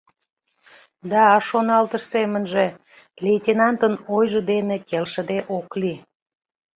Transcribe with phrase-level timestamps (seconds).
[1.11, 2.65] «Да,— шоналтыш семынже,—
[3.23, 5.99] лейтенантын ойжо дене келшыде ок лий.